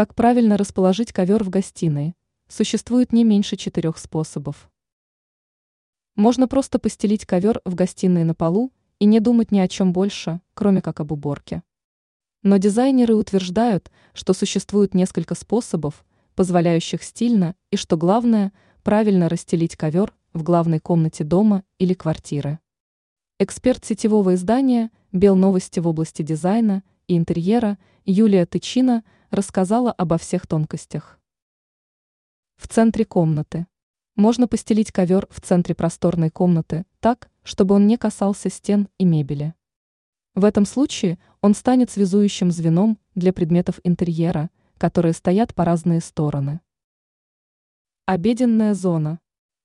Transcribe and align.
Как 0.00 0.14
правильно 0.14 0.56
расположить 0.56 1.12
ковер 1.12 1.44
в 1.44 1.50
гостиной? 1.50 2.14
Существует 2.48 3.12
не 3.12 3.22
меньше 3.22 3.56
четырех 3.56 3.98
способов. 3.98 4.70
Можно 6.16 6.48
просто 6.48 6.78
постелить 6.78 7.26
ковер 7.26 7.60
в 7.66 7.74
гостиной 7.74 8.24
на 8.24 8.34
полу 8.34 8.72
и 8.98 9.04
не 9.04 9.20
думать 9.20 9.52
ни 9.52 9.58
о 9.58 9.68
чем 9.68 9.92
больше, 9.92 10.40
кроме 10.54 10.80
как 10.80 11.00
об 11.00 11.12
уборке. 11.12 11.62
Но 12.42 12.56
дизайнеры 12.56 13.14
утверждают, 13.14 13.90
что 14.14 14.32
существует 14.32 14.94
несколько 14.94 15.34
способов, 15.34 16.06
позволяющих 16.34 17.02
стильно 17.02 17.54
и, 17.70 17.76
что 17.76 17.98
главное, 17.98 18.54
правильно 18.82 19.28
расстелить 19.28 19.76
ковер 19.76 20.14
в 20.32 20.42
главной 20.42 20.80
комнате 20.80 21.24
дома 21.24 21.62
или 21.76 21.92
квартиры. 21.92 22.58
Эксперт 23.38 23.84
сетевого 23.84 24.34
издания 24.34 24.92
«Бел 25.12 25.36
новости» 25.36 25.78
в 25.78 25.86
области 25.86 26.22
дизайна 26.22 26.84
и 27.06 27.18
интерьера 27.18 27.76
Юлия 28.06 28.46
Тычина 28.46 29.04
рассказала 29.30 29.92
обо 29.92 30.18
всех 30.18 30.46
тонкостях. 30.46 31.18
В 32.56 32.68
центре 32.68 33.04
комнаты. 33.04 33.66
Можно 34.16 34.46
постелить 34.46 34.92
ковер 34.92 35.26
в 35.30 35.40
центре 35.40 35.74
просторной 35.74 36.30
комнаты 36.30 36.84
так, 37.00 37.30
чтобы 37.42 37.74
он 37.74 37.86
не 37.86 37.96
касался 37.96 38.50
стен 38.50 38.88
и 38.98 39.04
мебели. 39.04 39.54
В 40.34 40.44
этом 40.44 40.66
случае 40.66 41.18
он 41.40 41.54
станет 41.54 41.90
связующим 41.90 42.50
звеном 42.50 42.98
для 43.14 43.32
предметов 43.32 43.80
интерьера, 43.82 44.50
которые 44.78 45.12
стоят 45.12 45.54
по 45.54 45.64
разные 45.64 46.00
стороны. 46.00 46.60
Обеденная 48.06 48.74
зона. 48.74 49.20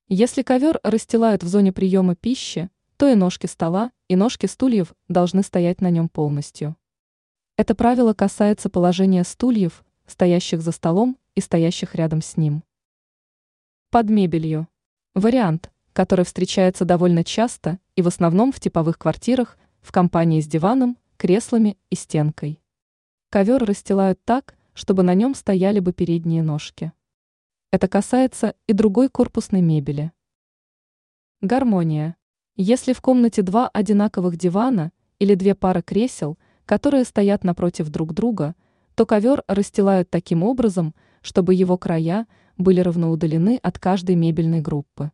Если 0.08 0.42
ковер 0.42 0.80
расстилают 0.82 1.42
в 1.42 1.48
зоне 1.48 1.72
приема 1.72 2.14
пищи, 2.14 2.70
то 2.96 3.08
и 3.08 3.14
ножки 3.14 3.46
стола, 3.46 3.92
и 4.08 4.16
ножки 4.16 4.46
стульев 4.46 4.94
должны 5.08 5.42
стоять 5.42 5.80
на 5.80 5.90
нем 5.90 6.08
полностью. 6.08 6.76
Это 7.58 7.74
правило 7.74 8.12
касается 8.12 8.68
положения 8.68 9.24
стульев, 9.24 9.82
стоящих 10.06 10.60
за 10.60 10.72
столом 10.72 11.16
и 11.34 11.40
стоящих 11.40 11.94
рядом 11.94 12.20
с 12.20 12.36
ним. 12.36 12.62
Под 13.90 14.10
мебелью. 14.10 14.68
Вариант, 15.14 15.70
который 15.94 16.26
встречается 16.26 16.84
довольно 16.84 17.24
часто 17.24 17.78
и 17.94 18.02
в 18.02 18.08
основном 18.08 18.52
в 18.52 18.60
типовых 18.60 18.98
квартирах 18.98 19.56
в 19.80 19.90
компании 19.90 20.42
с 20.42 20.46
диваном, 20.46 20.98
креслами 21.16 21.78
и 21.88 21.94
стенкой. 21.94 22.60
Ковер 23.30 23.64
расстилают 23.64 24.22
так, 24.22 24.54
чтобы 24.74 25.02
на 25.02 25.14
нем 25.14 25.34
стояли 25.34 25.80
бы 25.80 25.94
передние 25.94 26.42
ножки. 26.42 26.92
Это 27.70 27.88
касается 27.88 28.54
и 28.66 28.74
другой 28.74 29.08
корпусной 29.08 29.62
мебели. 29.62 30.12
Гармония. 31.40 32.16
Если 32.54 32.92
в 32.92 33.00
комнате 33.00 33.40
два 33.40 33.68
одинаковых 33.68 34.36
дивана 34.36 34.92
или 35.18 35.34
две 35.34 35.54
пары 35.54 35.80
кресел– 35.80 36.38
которые 36.66 37.04
стоят 37.04 37.44
напротив 37.44 37.88
друг 37.88 38.12
друга, 38.12 38.54
то 38.94 39.06
ковер 39.06 39.42
расстилают 39.46 40.10
таким 40.10 40.42
образом, 40.42 40.94
чтобы 41.22 41.54
его 41.54 41.78
края 41.78 42.26
были 42.58 42.80
равноудалены 42.80 43.58
от 43.62 43.78
каждой 43.78 44.16
мебельной 44.16 44.60
группы. 44.60 45.12